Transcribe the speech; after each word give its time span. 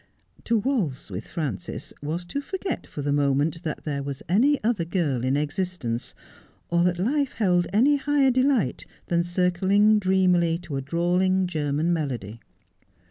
To 0.45 0.57
waltz 0.57 1.11
with 1.11 1.27
Frances 1.27 1.93
was 2.01 2.25
to 2.25 2.41
forget 2.41 2.87
for 2.87 3.03
the 3.03 3.13
moment 3.13 3.61
that 3.61 3.83
there 3.83 4.01
was 4.01 4.23
any 4.27 4.57
other 4.63 4.83
girl 4.83 5.23
in 5.23 5.37
existence, 5.37 6.15
or 6.71 6.83
that 6.85 6.97
life 6.97 7.33
held 7.33 7.67
any 7.71 7.97
higher 7.97 8.31
delight 8.31 8.87
than 9.09 9.23
circling 9.23 9.99
dreamily 9.99 10.57
to 10.63 10.75
a 10.75 10.81
drawling 10.81 11.45
German 11.45 11.93
melody. 11.93 12.39